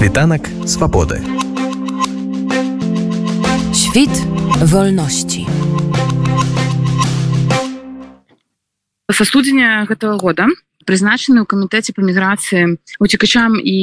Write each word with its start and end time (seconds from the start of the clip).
Світанак 0.00 0.48
свабоды. 0.66 1.20
Świt 3.74 4.08
wolności. 4.64 5.44
Са 9.12 9.24
студзеня 9.28 9.84
гэтага 9.84 10.16
года 10.16 10.48
прызначаны 10.88 11.44
ў 11.44 11.46
камітэце 11.52 11.92
па 11.92 12.00
міграцыі 12.00 12.80
уцекачам 12.96 13.60
і 13.60 13.76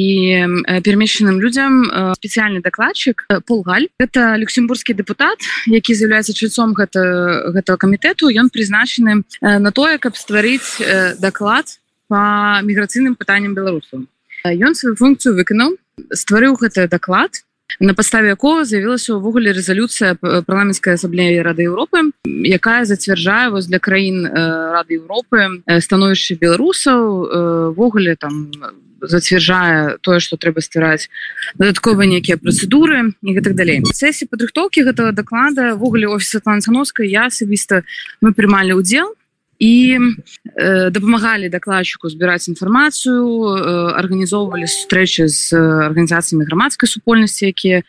э, 0.66 0.82
перамешчаным 0.82 1.38
людзям 1.38 1.86
э, 1.86 2.18
спецыяльны 2.18 2.66
дакладчык 2.66 3.22
э, 3.30 3.38
полгаль 3.46 3.86
это 4.02 4.34
люксембургскі 4.42 4.98
депутат 4.98 5.38
які 5.70 5.94
з'яўляецца 5.94 6.34
чальцом 6.34 6.74
гэта 6.74 7.54
гэтага 7.54 7.78
камітэту 7.78 8.26
ён 8.26 8.50
прызначаны 8.50 9.22
на 9.38 9.70
тое 9.70 10.02
каб 10.02 10.18
стварыць 10.18 10.82
даклад 11.22 11.78
по 12.10 12.58
міграцыйным 12.66 13.14
пытанням 13.14 13.54
беларусаў 13.54 14.10
ён 14.42 14.74
сваю 14.74 14.98
функцыю 14.98 15.38
выканаў 15.38 15.78
стварыў 16.12 16.58
гэты 16.60 16.88
даклад. 16.88 17.44
На 17.80 17.92
падставе 17.92 18.32
якого 18.32 18.64
з'явілася 18.64 19.20
ўвогуле 19.20 19.52
рэзалюцыя 19.52 20.16
парламенцкай 20.18 20.96
асаблеі 20.96 21.44
рады 21.44 21.68
Еўропы 21.68 22.10
якая 22.24 22.88
зацвярджае 22.88 23.52
вось 23.52 23.68
для 23.68 23.76
краін 23.76 24.24
рады 24.24 24.96
Еўропы 24.96 25.60
становішча 25.68 26.40
беларусаў 26.40 27.76
ввогуле 27.76 28.16
там 28.16 28.48
зацвярджае 29.04 30.00
тое 30.00 30.18
што 30.18 30.40
трэба 30.40 30.64
ствараць 30.64 31.12
дадатковыя 31.60 32.08
нейкія 32.08 32.40
працэдуры 32.40 33.14
і 33.22 33.30
гэтак 33.36 33.54
далей. 33.54 33.84
Сесіі 33.84 34.32
падрыхтоўкі 34.32 34.88
гэтага 34.88 35.12
даклада 35.12 35.76
ввогуле 35.76 36.08
офіс 36.08 36.34
Светланцановскай 36.34 37.06
я 37.06 37.28
асабіста 37.30 37.84
мы 38.24 38.32
прымалі 38.32 38.80
ўдзел 38.80 39.14
і 39.58 39.98
э, 39.98 40.90
дапамагалі 40.90 41.50
дакладчыку 41.50 42.06
збіраць 42.08 42.46
інфармацыю 42.46 43.26
арганізоўвалі 43.98 44.64
э, 44.64 44.70
сустрэчы 44.70 45.26
з 45.26 45.50
арганізацыямі 45.90 46.46
грамадскай 46.46 46.86
супольнасці 46.86 47.50
якія 47.50 47.82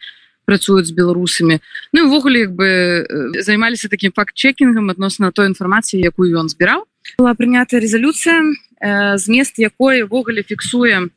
працуюць 0.49 0.89
з 0.89 0.97
беларусамі 0.97 1.61
Ну 1.93 2.09
увогуле 2.09 2.49
як 2.49 2.57
бы 2.57 2.65
э, 2.65 3.41
займаліся 3.45 3.87
такім 3.87 4.11
факт-чекінгам 4.17 4.89
адносна 4.89 5.29
той 5.31 5.45
інфармацыі 5.53 6.01
якую 6.01 6.33
ён 6.33 6.49
збіраў 6.49 6.89
была 7.21 7.37
прынята 7.37 7.77
резолюцыя 7.77 8.41
э, 8.41 9.17
змест 9.21 9.61
якой 9.61 10.09
ввогуле 10.09 10.41
фіксуе 10.41 11.13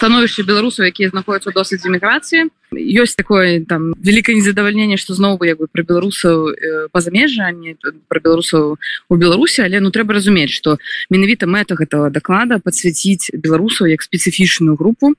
становішча 0.00 0.48
беларусаў 0.48 0.88
якія 0.88 1.12
знаходяцца 1.12 1.52
досыць 1.52 1.84
эміграцыі 1.84 2.48
ёсць 2.72 3.18
такое 3.20 3.60
там 3.68 3.92
великкае 4.00 4.40
незадавальненне 4.40 4.96
што 4.96 5.12
зноў 5.12 5.36
бы 5.36 5.52
як 5.52 5.60
бы 5.60 5.68
пра 5.68 5.84
беларусаў 5.84 6.48
э, 6.56 6.88
па 6.88 7.04
замежжа 7.04 7.52
не 7.52 7.76
пра 8.08 8.24
беларусаў 8.24 8.80
у 8.80 9.14
беларусі 9.20 9.68
але 9.68 9.84
ну 9.84 9.92
трэба 9.92 10.16
разумець 10.16 10.56
што 10.56 10.80
менавіта 11.12 11.44
мэта 11.44 11.76
гэтага 11.76 12.08
даклада 12.08 12.64
подсвяціць 12.64 13.36
беларусаў 13.36 13.92
як 13.92 14.00
спецыфічную 14.00 14.80
групу 14.80 15.12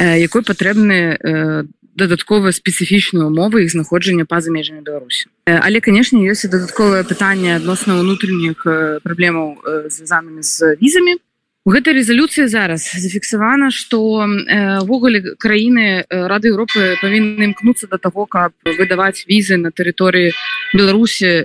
э, 0.00 0.16
якой 0.24 0.40
патрэбны 0.40 0.96
э, 1.12 1.64
дадатковыя 1.92 2.56
спецыфічную 2.56 3.28
умовы 3.28 3.68
іх 3.68 3.76
знаходжання 3.76 4.24
па-за 4.24 4.48
межамі 4.48 4.80
беларусі 4.80 5.28
але 5.44 5.84
канешне 5.84 6.24
ёсць 6.32 6.48
дадатковае 6.48 7.04
пытанне 7.04 7.60
адносна 7.60 8.00
ўнутраных 8.00 8.64
праблемаў 9.04 9.58
звязанымі 9.92 10.40
з 10.40 10.78
візамі 10.80 11.20
гэтай 11.68 11.94
резолюцыі 11.94 12.48
зараз 12.48 12.88
зафіксавана 12.96 13.70
что 13.70 14.24
ввогуле 14.88 15.20
э, 15.20 15.34
краіны 15.36 16.04
рады 16.08 16.48
Европы 16.48 16.96
павінны 17.02 17.52
імкнуцца 17.52 17.86
до 17.92 17.98
того 17.98 18.26
каб 18.26 18.52
выдаваць 18.64 19.28
візы 19.28 19.60
на 19.60 19.68
тэрыторыі 19.68 20.32
беларусі 20.72 21.44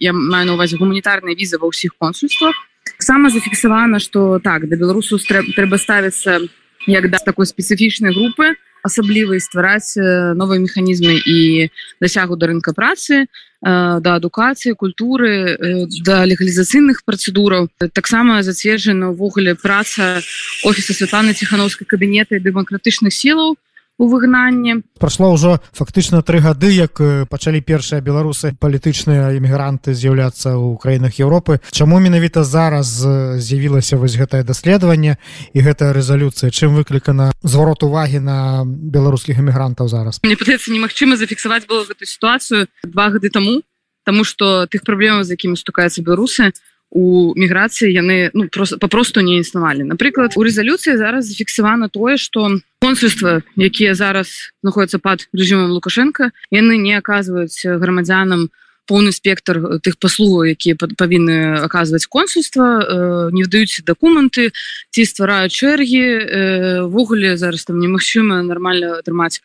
я 0.00 0.12
маю 0.12 0.46
на 0.46 0.54
увазе 0.58 0.76
гуманітарныя 0.76 1.38
візы 1.38 1.62
ва 1.62 1.70
ўсіх 1.70 1.94
консульствах. 1.98 2.54
Сама 2.98 3.30
зафіксавана 3.30 4.00
что 4.00 4.40
так 4.42 4.66
да 4.68 4.76
беларусу 4.76 5.18
трэба 5.18 5.78
ставіцца 5.78 6.40
як 6.86 7.10
да 7.10 7.18
такой 7.22 7.46
спецыфічнай 7.46 8.10
групы 8.10 8.58
асабліва 8.82 9.38
ствараць 9.40 9.94
новыя 9.96 10.58
механізмы 10.60 11.20
і 11.20 11.68
дасягу 12.00 12.36
да 12.36 12.50
рынка 12.50 12.72
працы 12.72 13.26
да 13.60 14.16
адукацыі 14.16 14.72
культуры 14.72 15.56
да 16.00 16.24
легалізацыйных 16.24 17.04
працэдураў. 17.04 17.68
Таксама 17.92 18.40
зацверджана 18.42 19.12
ўвогуле 19.12 19.52
праца 19.54 20.24
офіса 20.64 20.96
Святланы 20.96 21.36
ціхановскай 21.36 21.84
кабінета 21.84 22.40
дэмакратычных 22.40 23.12
сілаў 23.12 23.60
у 24.00 24.08
выгнанні. 24.08 24.80
Прошло 24.96 25.28
ўжо 25.36 25.60
фактычна 25.76 26.24
тры 26.24 26.40
гады 26.40 26.72
як 26.72 26.96
пачалі 27.28 27.60
першыя 27.60 28.00
беларусы 28.00 28.56
палітычныя 28.56 29.36
эмігранты 29.36 29.92
з'яўляцца 29.92 30.56
ў 30.56 30.80
краінах 30.80 31.20
Еўропы 31.20 31.60
Чаму 31.68 32.00
менавіта 32.00 32.40
зараз 32.40 32.88
з'явілася 33.36 34.00
вось 34.00 34.16
гэтае 34.16 34.40
даследаванне 34.48 35.20
і 35.52 35.58
гэтая 35.60 35.92
рэзалюцыя 35.92 36.48
чым 36.48 36.80
выклікана 36.80 37.36
зварот 37.44 37.84
увагі 37.84 38.24
на 38.24 38.64
беларускіх 38.64 39.36
эмігрантаў 39.36 39.92
зараз? 39.92 40.24
Мне 40.24 40.40
падаецца 40.40 40.72
немагчыма 40.72 41.20
зафіксаваць 41.20 41.68
было 41.68 41.84
гэту 41.84 42.08
сітуацыю 42.08 42.72
два 42.88 43.12
гады 43.12 43.28
таму 43.28 43.60
Таму 44.08 44.24
што 44.24 44.64
тых 44.64 44.80
праблемаў 44.80 45.28
з 45.28 45.36
якімі 45.36 45.60
стукаюцца 45.60 46.00
беларусы 46.00 46.56
у 46.90 47.32
міграцыі 47.36 47.92
яны 47.92 48.30
ну, 48.34 48.48
просто 48.48 48.78
папросту 48.78 49.20
не 49.20 49.38
існавалі. 49.38 49.86
Напрыклад 49.86 50.34
у 50.36 50.42
рэзалюцыі 50.42 50.98
зараз 50.98 51.30
зафіксавана 51.30 51.88
тое 51.88 52.18
что 52.18 52.58
консульства 52.82 53.42
якія 53.56 53.94
зараз 53.94 54.52
знаходяцца 54.62 54.98
под 54.98 55.28
режимом 55.32 55.70
лукашенко 55.70 56.30
яны 56.50 56.76
не 56.76 56.98
оказываюць 56.98 57.62
грамадзянам 57.62 58.50
поўны 58.90 59.14
спектр 59.14 59.78
тых 59.86 60.02
паслугаў 60.02 60.50
якія 60.50 60.74
павінны 60.74 61.62
аказваць 61.62 62.10
консульства 62.10 62.82
э, 62.82 63.30
не 63.30 63.46
вдаюць 63.46 63.86
дакументы 63.86 64.50
ці 64.90 65.06
ствараюць 65.06 65.54
чэргі 65.54 66.90
ввогуле 66.90 67.36
зараз 67.38 67.64
там 67.64 67.78
немагчыма 67.78 68.42
нормально 68.42 68.98
атрымаць 68.98 69.38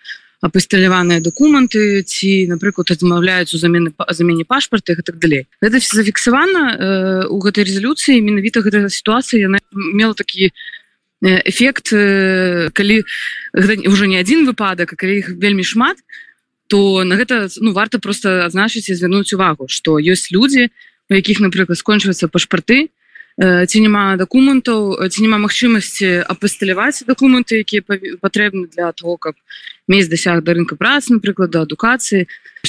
апосталяваныя 0.45 1.21
документы 1.25 2.05
ці 2.05 2.45
напрыклад 2.47 2.93
адмаўляюць 2.93 3.53
у 3.53 3.57
замены 3.57 3.91
замене 4.09 4.45
пашпарта 4.45 4.93
і 4.93 5.01
так 5.01 5.17
далей. 5.17 5.49
Гэта 5.61 5.81
все 5.81 5.97
зафіксавана 5.97 6.63
э, 6.69 7.27
у 7.27 7.41
гэтай 7.41 7.65
резолюцыі 7.65 8.21
менавіта 8.21 8.61
гэта 8.61 8.85
сітуацыя 8.89 9.49
яна 9.49 9.59
мела 9.73 10.13
такі 10.13 10.53
эфект 11.25 11.89
э, 11.93 12.69
калі 12.73 13.01
ўжо 13.89 14.05
не 14.05 14.21
адзін 14.21 14.45
выпадак 14.45 14.93
калі 14.93 15.25
іх 15.25 15.27
вельмі 15.41 15.65
шмат 15.65 15.97
то 16.67 17.03
на 17.03 17.15
гэта 17.17 17.49
ну 17.57 17.73
варта 17.73 17.97
просто 17.97 18.45
адзначыць 18.45 18.89
і 18.89 18.97
звярнуць 18.97 19.33
увагу 19.33 19.65
што 19.65 19.97
ёсць 19.97 20.29
людзі 20.29 20.69
у 21.09 21.13
якіх 21.13 21.41
напрыклад 21.41 21.77
скончваюцца 21.77 22.29
пашпарты 22.29 22.93
ці 23.39 23.77
няма 23.83 24.15
дакументаў 24.15 25.09
ці 25.11 25.19
няма 25.19 25.37
магчымасці 25.43 26.23
апосталяваць 26.23 27.03
дакументы 27.03 27.59
якія 27.67 27.83
патрэбны 28.23 28.71
для 28.71 28.91
того 28.95 29.17
каб 29.17 29.35
мець 29.87 30.07
дасяг 30.07 30.43
да 30.43 30.53
рынка 30.53 30.75
працы 30.75 31.13
напрыклад 31.13 31.51
да 31.51 31.61
адукацыі. 31.67 32.25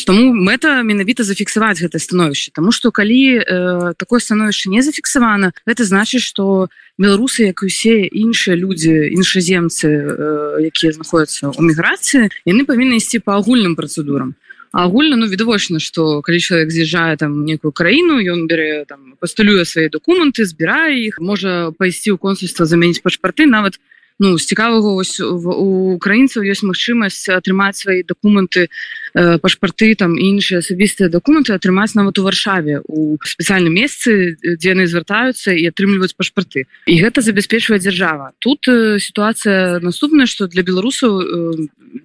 Таму 0.06 0.34
мэта 0.34 0.82
менавіта 0.82 1.25
зафіксаваць 1.25 1.81
гэта 1.81 1.99
становішча. 1.99 2.53
Таму 2.53 2.72
што 2.75 2.91
калі 2.93 3.41
э, 3.41 3.94
такое 3.97 4.21
становішча 4.21 4.69
не 4.71 4.82
зафіксавана 4.82 5.54
гэта 5.65 5.87
значыць 5.87 6.27
што 6.27 6.69
беларусы 6.98 7.48
як 7.48 7.62
усе 7.62 8.04
іншыя 8.04 8.56
людзі 8.59 8.93
іншаземцы 9.15 9.87
э, 9.87 10.69
якія 10.69 10.93
знаходяцца 10.93 11.54
ў 11.54 11.60
міграцыі 11.62 12.28
яны 12.44 12.66
павінны 12.69 13.00
ісці 13.00 13.25
па 13.25 13.41
агульным 13.41 13.78
працэдурам 13.78 14.37
агульна 14.72 15.16
ну 15.16 15.27
відавочна 15.27 15.78
что 15.81 16.22
калі 16.22 16.41
чалавек 16.41 16.71
з'язджае 16.71 17.16
там 17.16 17.44
некую 17.44 17.72
краіну 17.72 18.21
ён 18.21 18.47
бере 18.47 18.84
там 18.88 19.15
пастулюе 19.21 19.65
свае 19.65 19.88
документы 19.88 20.44
збірае 20.44 20.97
іх 21.06 21.21
можа 21.21 21.72
пайсці 21.78 22.15
ў 22.15 22.19
консульства 22.19 22.66
заменіць 22.66 23.03
пашпарты 23.03 23.47
нават 23.47 23.78
ну 24.19 24.38
з 24.38 24.47
цікавага 24.47 24.97
ось 24.97 25.21
у 25.21 25.97
украінцаў 25.97 26.44
ёсць 26.49 26.65
магчымасць 26.65 27.28
атрымаць 27.28 27.77
свае 27.77 28.03
документы 28.03 28.69
э, 28.69 29.38
пашпарты 29.38 29.93
там 29.94 30.16
іншыя 30.16 30.65
асабістыя 30.65 31.09
документы 31.12 31.53
атрымаць 31.53 31.93
нават 31.94 32.19
у 32.19 32.25
варшаве 32.25 32.81
у 32.88 33.21
спецыяльным 33.21 33.77
месцы 33.77 34.37
дзе 34.41 34.72
яны 34.72 34.88
звяртаюцца 34.88 35.53
і 35.53 35.69
атрымліваюць 35.69 36.16
пашпарты 36.16 36.65
і 36.87 36.94
гэта 36.97 37.21
забяспечвае 37.21 37.78
дзяржава 37.78 38.33
тут 38.38 38.65
э, 38.69 38.98
сітуацыя 38.98 39.81
наступная 39.84 40.27
что 40.27 40.48
для 40.48 40.62
беларусаў 40.62 41.12
э, 41.21 41.27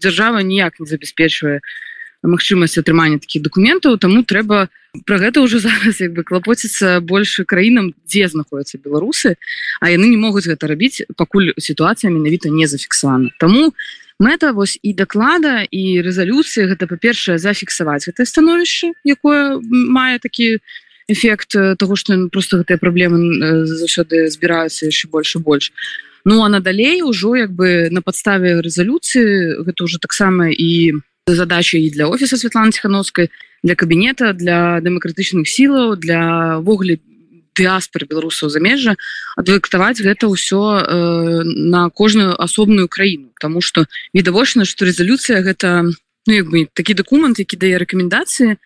дзяржава 0.03 0.43
ніяк 0.43 0.79
не 0.79 0.87
забяспечвае 0.87 1.63
у 1.63 1.90
магчымасць 2.23 2.77
атрымання 2.77 3.19
таких 3.19 3.41
документаў 3.41 3.97
тому 3.97 4.23
трэба 4.23 4.69
про 5.05 5.17
гэта 5.17 5.41
уже 5.41 5.59
зараз 5.65 6.01
як 6.01 6.13
бы 6.13 6.23
клапоціцца 6.23 6.99
больше 7.01 7.45
краінам 7.45 7.93
дзе 8.05 8.27
знаходятся 8.27 8.77
беларусы 8.77 9.35
а 9.81 9.89
яны 9.89 10.07
не 10.07 10.17
могуць 10.17 10.45
гэта 10.45 10.67
рабіць 10.67 11.01
пакуль 11.17 11.51
сітуацыя 11.57 12.11
менавіта 12.11 12.49
не 12.49 12.67
зафіксавана. 12.67 13.29
Тому 13.39 13.73
мэта 14.19 14.53
вось 14.53 14.77
і 14.81 14.93
доклада 14.93 15.65
і 15.65 16.01
резолюцыі 16.05 16.69
гэта 16.69 16.85
па-першае 16.85 17.41
зафіксаваць 17.41 18.05
гэта 18.05 18.25
становішча 18.25 18.93
якое 19.03 19.57
мае 19.61 20.19
такі 20.21 20.61
эфект 21.09 21.57
того 21.77 21.95
что 21.95 22.29
просто 22.29 22.61
гэтыя 22.61 22.77
праблемы 22.77 23.65
заўсёды 23.65 24.29
збіраюцца 24.29 24.85
яшчэ 24.85 25.09
больше 25.09 25.39
больш. 25.39 25.73
Ну 26.23 26.43
а 26.45 26.49
надалей 26.49 27.01
ужо 27.01 27.35
як 27.35 27.51
бы 27.51 27.89
на 27.89 28.01
подставе 28.01 28.61
резолюцыі 28.61 29.65
гэта 29.65 29.83
уже 29.83 29.97
таксама 29.97 30.53
і 30.53 31.01
у 31.27 31.35
задачи 31.35 31.79
і 31.79 31.89
для 31.89 32.07
офіса 32.07 32.37
Святланы 32.37 32.71
Тхановскай 32.71 33.29
для 33.63 33.75
кабінета 33.75 34.33
для 34.33 34.81
дэмакратычных 34.81 35.45
сілаў 35.45 35.95
для 35.95 36.57
ввогуле 36.57 36.97
дыаспор 37.53 38.09
беларусаў 38.09 38.49
замежжа 38.49 38.97
адвектаваць 39.37 40.01
гэта 40.01 40.25
ўсё 40.25 40.81
э, 40.81 41.43
на 41.45 41.89
кожную 41.89 42.33
асобную 42.33 42.87
краіну 42.87 43.29
тому 43.39 43.61
что 43.61 43.85
відавочна 44.13 44.65
что 44.65 44.85
резолюцыя 44.85 45.45
гэта 45.45 45.85
ну, 46.25 46.33
бы 46.41 46.65
такі 46.73 46.93
документ 46.97 47.37
які 47.37 47.57
дае 47.57 47.77
рэкамендацыі 47.77 48.57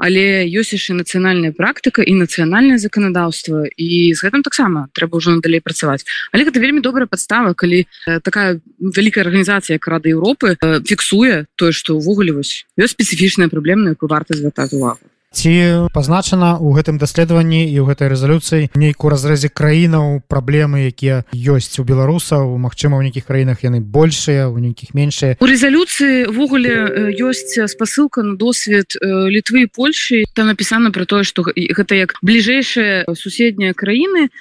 але 0.00 0.48
ёсць 0.48 0.72
яшчэ 0.72 0.96
нацыянальная 0.96 1.52
практыка 1.52 2.00
і 2.00 2.16
нацыянальнае 2.16 2.80
заканадаўства 2.80 3.68
і 3.68 3.88
з 4.16 4.18
гэтым 4.24 4.40
таксама 4.40 4.88
трэба 4.96 5.20
ўжо 5.20 5.36
надалей 5.36 5.60
працаваць. 5.60 6.08
Але 6.32 6.48
гэта 6.48 6.56
вельмі 6.56 6.80
добрая 6.80 7.06
падстава 7.06 7.52
калі 7.52 7.84
такая 8.24 8.64
вялікая 8.80 9.28
арганізацыя 9.28 9.76
як 9.76 9.84
рады 9.92 10.16
Еўропы 10.16 10.56
фіксуе 10.88 11.44
тое 11.60 11.72
што 11.76 12.00
ўвогуле 12.00 12.32
вось 12.40 12.64
ёсць 12.80 12.96
спецыфічная 12.96 13.52
праблема 13.52 13.92
якую 13.92 14.08
варта 14.08 14.32
звяртаць 14.32 14.72
увагу 14.72 15.09
ці 15.30 15.86
пазначана 15.94 16.58
ў 16.58 16.74
гэтым 16.74 16.98
даследаванні 16.98 17.62
і 17.70 17.76
ў 17.78 17.94
гэтай 17.94 18.10
рэзалюцыі 18.10 18.74
нейку 18.74 19.06
разрэзе 19.14 19.46
краінаў 19.46 20.26
праблемы 20.26 20.90
якія 20.90 21.22
ёсць 21.32 21.78
у 21.78 21.86
беларусаў 21.86 22.58
Мачыма 22.58 22.98
у 22.98 23.02
нейкіх 23.06 23.30
краінах 23.30 23.62
яны 23.62 23.78
большыя 23.78 24.50
у 24.50 24.58
нейкіх 24.58 24.90
меншыя. 24.90 25.38
У 25.38 25.46
рэзалюцыі 25.46 26.34
ввогуле 26.34 27.14
ёсць 27.14 27.54
спасылка 27.70 28.26
на 28.26 28.34
досвед 28.34 28.98
літвы 28.98 29.70
Польши. 29.70 30.26
Там 30.34 30.50
напісана 30.50 30.90
про 30.90 31.06
тое 31.06 31.22
что 31.22 31.46
гэта 31.46 31.94
як 31.94 32.18
бліжэйшыя 32.26 33.06
суседнія 33.14 33.70
краіны 33.70 34.34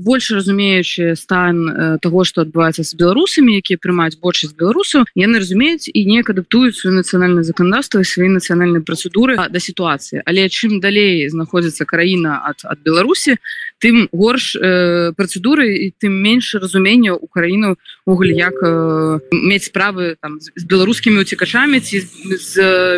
больш 0.00 0.32
разумеючы 0.32 1.12
стан 1.12 2.00
того 2.00 2.24
что 2.24 2.48
адбываецца 2.48 2.80
з 2.80 2.96
беларусамі 2.96 3.60
якія 3.60 3.76
прымаюць 3.76 4.16
большасць 4.16 4.56
беларусаў 4.56 5.04
яны 5.12 5.44
разумеюць 5.44 5.92
і 5.92 6.00
неяк 6.08 6.32
адаптуюць 6.32 6.80
сваю 6.80 6.96
нацыянальнае 7.04 7.44
заканадаўства 7.44 8.00
свае 8.00 8.32
нацыянальныя 8.32 8.80
працэдуры 8.80 9.36
да 9.36 9.60
сітуацыі 9.60 10.21
але 10.26 10.48
чым 10.48 10.80
далей 10.80 11.28
знаходзіцца 11.28 11.84
краіна 11.84 12.42
ад, 12.46 12.62
ад 12.64 12.78
беларусі 12.84 13.36
тым 13.82 14.06
горш 14.12 14.54
э, 14.56 15.12
працэдуры 15.18 15.66
і 15.86 15.86
тым 15.98 16.14
менш 16.22 16.54
разумення 16.54 17.14
у 17.14 17.26
краіну 17.26 17.76
уголь 18.06 18.30
як 18.30 18.54
э, 18.62 19.18
мець 19.32 19.66
справы 19.66 20.16
там 20.22 20.38
з 20.40 20.64
беларускімі 20.64 21.22
уцікачамі 21.26 21.80
ці 21.80 22.00
з, 22.00 22.08
з 22.38 22.54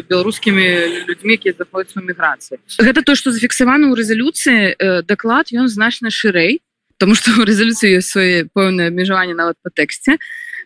беларускімі 0.09 1.09
людзьмі 1.09 1.33
якія 1.41 1.57
знаходзяцца 1.57 2.01
у 2.01 2.05
міграцыі. 2.05 2.61
Гэта 2.79 3.03
то 3.03 3.17
что 3.17 3.33
зафіксавана 3.33 3.89
ў 3.89 3.97
рэзалюцыі 3.97 4.77
э, 4.77 5.03
даклад 5.03 5.49
ён 5.53 5.69
значна 5.69 6.13
шырэй 6.13 6.61
тому 6.99 7.15
что 7.15 7.33
у 7.41 7.45
рэзалюцыі 7.45 8.01
ёсць 8.01 8.13
свае 8.15 8.47
пэўныя 8.55 8.89
абмежаванні 8.89 9.35
нават 9.35 9.57
по 9.63 9.71
тэксце. 9.71 10.19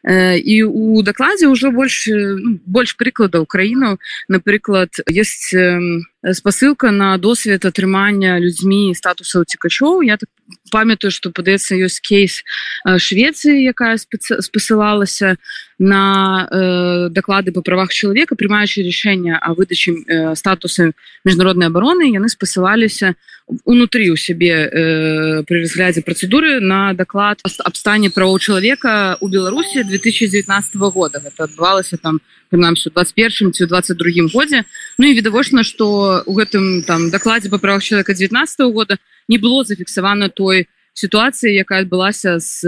І 0.06 0.62
у 0.62 1.02
дакладзе 1.02 1.50
ўжо 1.50 1.74
больш 1.74 2.06
ну, 2.06 2.60
больш 2.62 2.94
прыкладаў 2.94 3.46
краіну 3.50 3.98
напрыклад 4.28 4.94
есть 5.10 5.50
спасылка 6.32 6.90
на 6.90 7.16
досвед 7.18 7.64
атрымання 7.64 8.38
людзьмі 8.42 8.94
статуса 8.94 9.38
уцікачоў 9.38 10.02
я 10.02 10.16
так 10.18 10.28
памятаю 10.72 11.14
что 11.14 11.30
падаецца 11.30 11.78
ёсць 11.78 12.02
кейс 12.02 12.42
Швецыі 12.82 13.62
якая 13.70 13.94
спасылалася 13.98 15.38
на 15.78 16.48
э, 16.50 17.08
даклады 17.14 17.52
по 17.52 17.62
правах 17.62 17.94
чалавека 17.94 18.34
прымаючы 18.34 18.82
рашэнне 18.82 19.38
о 19.38 19.54
выдачы 19.54 19.94
э, 19.94 20.34
статусы 20.34 20.90
міжнароднай 21.24 21.70
обороны 21.70 22.10
яны 22.10 22.28
спасылаліся 22.28 23.14
унутры 23.64 24.10
у 24.10 24.16
сябе 24.16 24.66
э, 24.66 25.42
при 25.46 25.62
разглядзе 25.62 26.02
працэдуры 26.02 26.60
на 26.60 26.92
даклад 26.94 27.38
аб 27.46 27.76
стане 27.76 28.10
правоў 28.10 28.38
чалавека 28.38 29.16
у 29.20 29.28
беларусі 29.28 29.84
2019 29.84 30.76
года. 30.76 31.22
Это 31.24 31.44
адбывалася 31.44 31.96
там 31.96 32.20
прынамсі 32.50 32.90
21 32.90 33.52
ці 33.52 33.66
22 33.66 34.28
годзе 34.32 34.64
Ну 34.98 35.06
і 35.06 35.14
відавочна 35.14 35.64
что 36.08 36.22
у 36.26 36.34
гэтым 36.34 36.82
там 36.82 37.10
дакладзе 37.10 37.50
по 37.50 37.58
правах 37.58 37.82
человека 37.82 38.14
19 38.14 38.60
-го 38.60 38.72
года 38.72 38.96
не 39.28 39.38
было 39.38 39.64
зафіксавана 39.64 40.28
той 40.28 40.66
сітуацыі 40.94 41.54
якая 41.54 41.82
адбылася 41.84 42.38
з, 42.38 42.60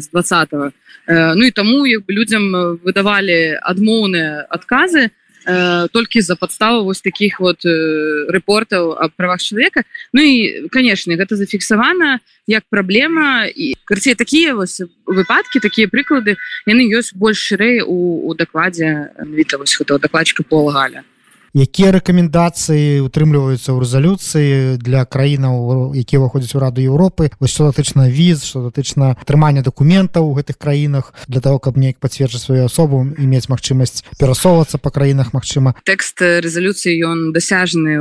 з 0.00 0.08
20 0.10 0.52
-го. 0.52 0.72
Ну 1.08 1.44
і 1.46 1.50
таму 1.50 1.86
як 1.86 2.02
бы 2.06 2.12
людзям 2.12 2.42
выдавалі 2.84 3.58
адмоўныя 3.62 4.46
адказы 4.50 5.10
э, 5.46 5.88
толькі 5.92 6.20
за 6.20 6.36
подставу 6.36 6.84
вось 6.84 7.00
таких 7.00 7.40
вот 7.40 7.64
э, 7.64 8.26
рэпортаў 8.30 8.96
о 9.04 9.08
правах 9.16 9.40
человека 9.40 9.82
Ну 10.12 10.22
і 10.22 10.68
конечно 10.68 11.14
гэта 11.14 11.36
зафіксавана 11.36 12.20
як 12.46 12.62
праблема 12.70 13.46
і 13.46 13.74
карцей 13.84 14.14
такія 14.14 14.54
вось 14.54 14.82
выпадки 15.06 15.60
такія 15.60 15.86
прыклады 15.88 16.36
яны 16.66 16.82
ёсць 16.98 17.14
больш 17.14 17.38
шырэй 17.38 17.80
у, 17.86 18.28
у 18.28 18.34
дакладзе 18.34 19.10
віта 19.26 19.56
вось 19.56 19.78
гэтого 19.78 19.98
дакладчика 19.98 20.42
полагаля 20.42 21.02
якія 21.56 21.88
рэкамендацыі 21.96 23.00
утрымліваюцца 23.08 23.72
ў 23.72 23.80
рэзалюцыі 23.80 24.76
для 24.76 25.08
краінаў 25.08 25.96
якія 25.96 26.20
выходзяць 26.20 26.52
у 26.52 26.60
раду 26.60 26.84
Еўропы 26.84 27.32
вось 27.40 27.56
что 27.56 27.72
датычна 27.72 28.12
віз 28.12 28.44
что 28.44 28.68
датычна 28.68 29.16
атрымання 29.16 29.64
дакументаў 29.64 30.28
у 30.28 30.36
гэтых 30.36 30.60
краінах 30.60 31.16
для 31.28 31.40
того 31.40 31.58
каб 31.58 31.80
неяк 31.80 31.96
пацверджаць 31.96 32.44
сваю 32.44 32.68
асобу 32.68 33.08
і 33.08 33.24
мець 33.24 33.48
магчымасць 33.48 34.04
перасоўвацца 34.20 34.76
по 34.76 34.92
краінах 34.92 35.32
Мачыма 35.32 35.72
тэкст 35.88 36.20
рэзалюцыі 36.20 36.92
ён 37.08 37.32
дасяжны 37.32 37.96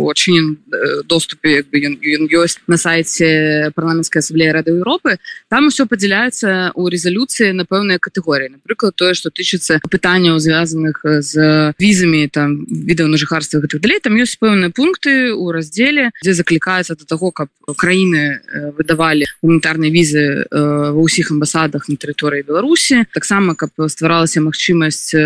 очень 0.00 0.56
доступе 1.04 1.60
ён, 1.60 2.00
ён 2.00 2.24
ёсць 2.32 2.64
на 2.66 2.80
сайце 2.80 3.68
парламенцкай 3.76 4.24
асамблеі 4.24 4.56
рады 4.56 4.72
Еўропы 4.80 5.20
там 5.52 5.68
усё 5.68 5.84
падзяляецца 5.84 6.72
у 6.72 6.88
рэзалюцыі 6.88 7.52
на 7.52 7.68
пэўныя 7.68 8.00
катэгорыі 8.00 8.56
напрыклад 8.56 8.96
тое 8.96 9.12
што 9.12 9.28
тычыцца 9.28 9.84
пытанняў 9.92 10.40
звязаных 10.40 11.04
з 11.04 11.74
візамі 11.76 12.32
там 12.32 12.64
відаў 12.94 13.10
на 13.10 13.18
жыхарства 13.18 13.58
гэтых 13.58 13.82
далей 13.82 13.98
там 13.98 14.14
ёсць 14.14 14.38
пэўныя 14.38 14.70
пункты 14.70 15.34
у 15.34 15.50
раздзеле 15.50 16.14
дзе 16.22 16.32
заклікаецца 16.38 16.94
до 16.94 17.04
того 17.04 17.34
каб 17.34 17.50
краіны 17.74 18.40
выдавалі 18.78 19.26
гуманітарныя 19.42 19.90
візы 19.90 20.46
ва 20.50 21.00
ўсіх 21.02 21.34
амбасадах 21.34 21.88
на 21.88 21.96
тэрыторыі 21.96 22.44
Беларусі. 22.46 23.04
Таксама 23.12 23.54
каб 23.58 23.72
стваралася 23.88 24.44
магчымасць 24.44 25.16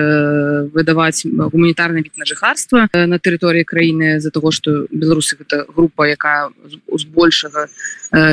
выдаваць 0.72 1.26
гуманітарны 1.26 2.00
від 2.00 2.16
на 2.16 2.24
жыхарства 2.24 2.88
на 2.94 3.18
тэрыторыі 3.18 3.68
краіны 3.68 4.20
за 4.20 4.30
того 4.30 4.50
что 4.50 4.86
беларусы 4.90 5.36
гэта 5.36 5.66
група 5.68 6.08
якая 6.08 6.50
збольшага 6.88 7.68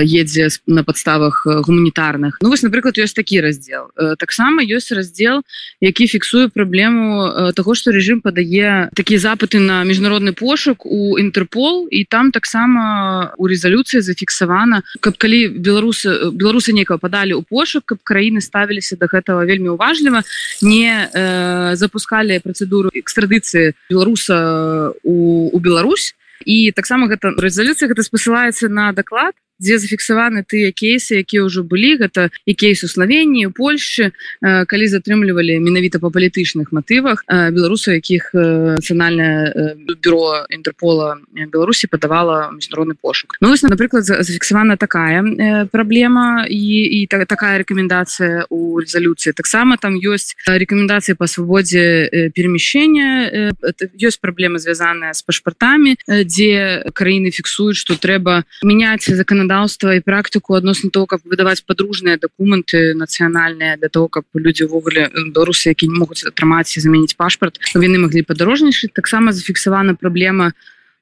едзе 0.01 0.49
на 0.67 0.83
подставах 0.83 1.43
гуманітарных. 1.45 2.39
Ну 2.41 2.49
вось 2.49 2.63
напрыклад 2.63 2.97
ёсць 2.97 3.17
такі 3.17 3.41
раздзел. 3.41 3.91
Таксама 4.17 4.63
ёсць 4.63 4.95
раздзел 4.95 5.43
які 5.81 6.07
фіксуе 6.07 6.47
праблему 6.47 7.51
того 7.53 7.75
что 7.75 7.91
режим 7.91 8.21
падае 8.21 8.89
такі 8.95 9.14
запыты 9.17 9.59
на 9.59 9.83
міжнародны 9.83 10.33
пошук 10.33 10.85
у 10.85 11.17
Інтерпол 11.19 11.87
і 11.91 12.03
там 12.05 12.31
таксама 12.31 13.33
у 13.37 13.47
рэзалюцыі 13.47 14.01
зафіксавана 14.01 14.83
каб 14.99 15.17
калі 15.17 15.55
беларусы 15.59 16.31
беларусы 16.31 16.73
некага 16.73 16.99
падалі 16.99 17.37
ў 17.39 17.43
пошук 17.47 17.85
каб 17.85 17.99
краіны 18.03 18.41
ставіліся 18.41 18.97
до 18.99 19.07
гэтага 19.07 19.45
вельмі 19.45 19.75
уважліва 19.75 20.23
не 20.61 20.89
э, 20.89 21.75
запускалі 21.75 22.39
працэдуру 22.43 22.91
экстрадыцыі 22.93 23.73
беларуса 23.89 24.91
у, 25.03 25.49
у 25.51 25.59
Беларусь. 25.59 26.15
І 26.45 26.71
таксама 26.75 27.07
гэта 27.07 27.31
рэзалюцыя 27.39 27.89
гэта 27.89 28.03
спасылаецца 28.03 28.69
на 28.69 28.91
даклад 28.91 29.33
дзе 29.59 29.79
зафіксаваны 29.79 30.43
тыя 30.43 30.71
кейсы 30.75 31.23
якія 31.23 31.47
ўжо 31.47 31.63
былі. 31.63 31.95
Гэта 32.01 32.29
і 32.45 32.53
кейс 32.53 32.83
у 32.83 32.89
славенні 32.91 33.47
у 33.47 33.51
Польшы 33.55 34.11
калі 34.43 34.85
затрымлівалі 34.91 35.59
менавіта 35.63 35.99
па 36.03 36.11
палітычных 36.11 36.75
матывах 36.75 37.23
беларусаў 37.29 37.95
якіх 37.99 38.35
нацыянальнае 38.35 39.79
бюро 40.03 40.43
інтерпола 40.51 41.21
беларусі 41.31 41.87
падавала 41.87 42.51
міжнародны 42.51 42.95
пошук. 42.99 43.39
Ну 43.39 43.49
вось 43.49 43.63
напрыклад 43.63 44.03
зафіксавана 44.03 44.75
такая 44.75 45.23
праблема 45.71 46.45
і 46.49 46.63
і 46.85 47.07
так, 47.07 47.27
такая 47.27 47.63
рэкамендацыя 47.63 48.45
у 48.49 48.79
рэзалюцыі. 48.79 49.33
Таксама 49.33 49.77
там 49.77 49.95
ёсць 49.95 50.35
рэкамендацыі 50.47 51.15
па 51.15 51.27
свабодзе 51.27 52.31
перамяшчэння 52.35 53.55
ёсць 54.03 54.19
праблема 54.19 54.59
звязаная 54.59 55.13
з 55.13 55.21
пашпартамі 55.23 55.95
дзе 56.05 56.83
краіны 56.91 57.31
фіксуюць 57.31 57.79
што 57.79 57.95
трэба 57.95 58.43
мяняць 58.63 59.07
закон 59.07 59.44
заканадаўства 59.45 59.95
і 59.95 60.01
практыку 60.01 60.55
адносна 60.55 60.89
того 60.89 61.05
каб 61.05 61.21
выдаваць 61.25 61.63
падружныя 61.65 62.17
дакументы 62.17 62.93
нацыянальныя 62.95 63.77
для 63.77 63.89
того 63.89 64.07
каб 64.07 64.25
людзі 64.33 64.65
ўвогуле 64.65 65.09
беларусы 65.33 65.69
які 65.69 65.87
не 65.87 65.99
могуць 65.99 66.25
атрымаць 66.25 66.77
і 66.77 66.81
заменіць 66.81 67.15
пашпарт 67.15 67.59
яны 67.75 67.97
маглі 68.01 68.25
падарожнічаць 68.25 68.93
таксама 68.93 69.31
зафіксавана 69.31 69.93
праблема 69.95 70.53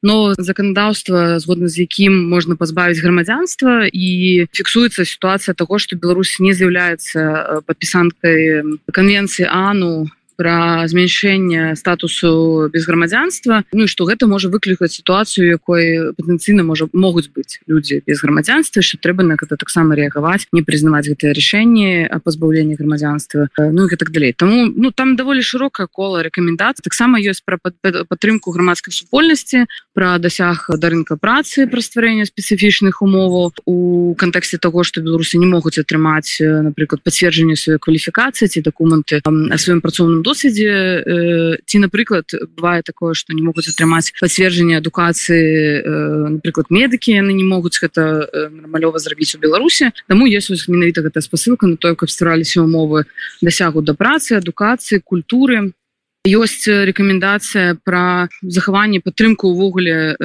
но 0.04 0.36
заканадаўства 0.38 1.40
згодна 1.40 1.68
з 1.68 1.88
якім 1.88 2.28
можна 2.30 2.56
пазбавіць 2.56 3.00
грамадзянства 3.00 3.88
і 3.88 4.46
фіксуецца 4.52 5.06
сітуацыя 5.06 5.56
того 5.56 5.80
что 5.80 5.96
Беларусь 5.96 6.40
не 6.40 6.54
з'яўляецца 6.54 7.64
падпісанкай 7.66 8.64
канвенцыі 8.92 9.48
ану 9.48 10.12
пра 10.44 10.84
змяншэнне 10.92 11.76
статусу 11.80 12.68
без 12.68 12.84
грамадзянства 12.84 13.64
Ну 13.72 13.88
і 13.88 13.88
што 13.88 14.04
гэта 14.04 14.28
можа 14.28 14.52
выклікаць 14.52 14.92
сітуацыю 14.92 15.56
якой 15.56 16.12
патэнцыйна 16.20 16.68
можа 16.68 16.92
могуць 16.92 17.32
быць 17.32 17.64
людзі 17.64 18.04
без 18.04 18.20
грамадзянства 18.20 18.84
що 18.84 19.00
трэба 19.00 19.24
на 19.24 19.40
гэта 19.40 19.56
таксама 19.56 19.96
рэагаваць 19.96 20.52
не 20.52 20.60
прызнаваць 20.60 21.08
гэтыя 21.08 21.32
рашэнні 21.32 22.12
о 22.12 22.20
пазбаўленні 22.20 22.76
грамадзянства 22.76 23.48
Ну 23.56 23.88
і 23.88 23.96
так 23.96 24.12
далей 24.12 24.36
Таму 24.36 24.68
ну 24.68 24.92
там 24.92 25.16
даволі 25.16 25.40
шырокае 25.40 25.88
кола 25.88 26.28
рэкамендацый 26.28 26.84
таксама 26.84 27.24
ёсць 27.24 27.40
пра 27.40 27.56
падтрымку 27.64 28.52
грамадскай 28.52 28.92
супольнасці 28.92 29.64
пра 29.96 30.20
дасяг 30.20 30.68
да 30.76 30.92
рынка 30.92 31.16
працы 31.16 31.72
пра 31.72 31.80
стварэнне 31.80 32.28
спецыфічных 32.28 33.00
умоваў 33.00 33.56
у 33.64 34.12
кантэксце 34.20 34.60
того 34.60 34.84
што 34.84 35.00
беларусы 35.00 35.40
не 35.40 35.48
могуць 35.48 35.80
атрымаць 35.80 36.44
напрыклад 36.44 37.00
пацверджанне 37.00 37.56
сваёй 37.56 37.80
кваліфікацыі 37.80 38.52
ці 38.52 38.60
дакументы 38.60 39.24
о 39.24 39.32
сваём 39.56 39.80
працоўным 39.80 40.20
досведзе 40.34 41.62
ці 41.70 41.78
напрыклад 41.86 42.34
бывае 42.58 42.82
такое 42.82 43.14
што 43.14 43.38
не 43.38 43.46
могуць 43.46 43.70
атрымаць 43.70 44.10
пацверджанне 44.18 44.82
адукацыі 44.82 46.42
напрыклад 46.42 46.74
медыкі 46.74 47.14
яны 47.14 47.38
не 47.38 47.46
могуць 47.46 47.78
гэта 47.78 48.26
нармалёва 48.50 48.98
зрабіць 48.98 49.38
у 49.38 49.40
беларусе 49.40 49.94
таму 50.10 50.26
есть 50.26 50.50
менавіта 50.68 51.06
гэта 51.06 51.22
спасылка 51.22 51.70
на 51.70 51.78
тое 51.78 51.94
каб 51.94 52.10
стараліся 52.10 52.66
умовы 52.66 53.06
дасягу 53.42 53.86
да 53.86 53.94
працы 53.94 54.42
адукацыі 54.42 55.06
культуры 55.06 55.78
ёсць 56.24 56.64
рэкамендацыя 56.72 57.76
пра 57.84 58.32
захаванне 58.48 59.04
падтрымку 59.04 59.52
ўвогуле 59.52 60.16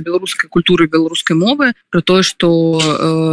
беларускай 0.00 0.48
культуры 0.48 0.88
беларускай 0.88 1.36
мовы 1.36 1.76
про 1.92 2.00
тое 2.00 2.24
што 2.24 2.80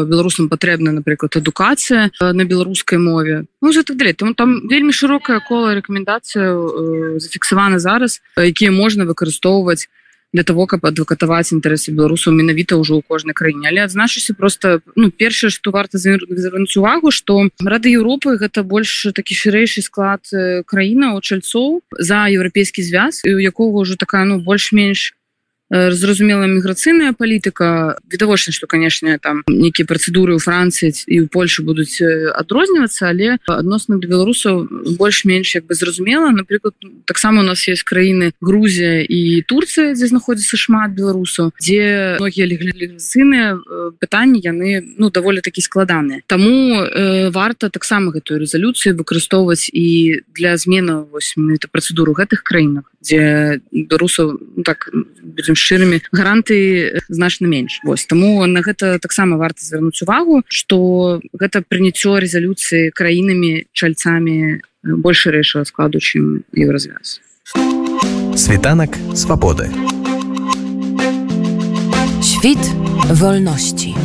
беларусам 0.03 0.51
патрэбна 0.51 0.91
напрыклад 0.91 1.39
адукацыя 1.39 2.11
на 2.19 2.43
беларускай 2.43 2.99
мове. 2.99 3.47
Ну, 3.61 3.71
так 3.71 3.95
далей. 3.95 4.11
Там 4.11 4.35
там 4.35 4.67
вельмі 4.67 4.91
шырокае 4.91 5.39
кола 5.39 5.79
рэкамендацыю 5.79 7.23
зафіксавана 7.23 7.79
зараз 7.79 8.19
якія 8.35 8.75
можна 8.75 9.07
выкарыстоўваць 9.07 9.88
для 10.33 10.43
того 10.43 10.65
каб 10.69 10.86
адвакатаваць 10.86 11.51
інтарэсы 11.55 11.91
беларусаў 11.91 12.38
менавіта 12.38 12.77
ўжо 12.77 13.00
ў 13.00 13.03
кожнай 13.07 13.33
краіне. 13.33 13.69
Але 13.69 13.86
адзначуся 13.86 14.33
просто 14.38 14.81
ну 14.95 15.09
першае 15.09 15.50
што 15.50 15.71
варта 15.74 15.98
звярнуць 15.98 16.77
увагу 16.77 17.12
што 17.12 17.50
рады 17.62 17.89
Еўропы 17.89 18.38
гэта 18.38 18.63
больш 18.63 19.09
такі 19.13 19.33
шырэйшы 19.33 19.81
склад 19.81 20.25
краіна 20.69 21.17
у 21.17 21.21
чальцоў 21.21 21.81
за 21.98 22.29
еўрапейскі 22.29 22.86
звяз 22.86 23.25
і 23.25 23.36
у 23.36 23.39
якога 23.41 23.81
ўжо 23.81 23.98
такая 23.98 24.25
ну 24.25 24.38
больш-менш 24.39 25.18
зразумела 25.69 26.45
міграцыйная 26.49 27.13
палітыка 27.13 27.97
відавочна 28.09 28.53
што 28.53 28.67
канешне 28.67 29.19
там 29.21 29.43
нейкія 29.47 29.85
працэдуры 29.85 30.35
ў 30.35 30.41
францыі 30.41 30.89
і 31.05 31.25
ў 31.25 31.27
Польшы 31.29 31.61
будуць 31.61 32.01
адрознівацца 32.33 33.13
але 33.13 33.38
адносна 33.45 34.01
да 34.01 34.07
беларусаў 34.09 34.65
больш-менш 34.97 35.55
як 35.55 35.65
бы 35.69 35.73
зразумела. 35.75 36.31
Напрыклад 36.31 36.73
таксама 37.05 37.41
у 37.41 37.45
нас 37.45 37.67
есть 37.67 37.83
краіны 37.83 38.33
Грузія 38.41 39.05
і 39.05 39.41
Турцыя 39.45 39.93
дзе 39.93 40.09
знаходзіцца 40.09 40.57
шмат 40.57 40.97
беларусаў 40.97 41.53
дзе 41.61 42.17
многія 42.17 42.49
легалізацыйныя 42.49 43.93
пытанні 44.01 44.41
яны 44.41 44.81
ну 44.97 45.09
даволі 45.09 45.41
такі 45.41 45.61
складаныя 45.61 46.21
Таму 46.25 46.81
э, 46.81 47.29
варта 47.29 47.69
таксама 47.69 48.11
гэтую 48.11 48.41
рэзалюцыю 48.41 48.97
выкарыстоўваць 48.97 49.69
і 49.69 50.21
для 50.33 50.57
змены 50.57 51.05
вось 51.05 51.38
это 51.38 51.67
працэдуру 51.69 52.13
гэтых 52.17 52.43
краінах 52.43 52.89
дзе 53.01 53.60
беларусаў 53.72 54.38
ну, 54.39 54.63
так 54.63 54.89
будем 55.24 55.56
шчырымі 55.56 56.01
гаранты 56.12 57.00
значна 57.08 57.48
менш. 57.48 57.79
Вось 57.84 58.06
таму 58.06 58.46
на 58.46 58.62
гэта 58.62 59.00
таксама 59.00 59.38
варта 59.38 59.63
звярнуць 59.63 60.01
увагу 60.03 60.44
что 60.48 61.22
гэта 61.34 61.63
прыняццё 61.63 62.20
рэзалюцыі 62.20 62.91
краінамі 62.91 63.65
чальцамі 63.74 64.62
больш 64.84 65.27
рэйшага 65.27 65.65
складу 65.65 66.00
чым 66.00 66.44
еўразвяз. 66.53 67.20
Світанак 68.36 68.96
свабоды. 69.15 69.68
Świt 72.22 72.63
wolności. 73.20 73.96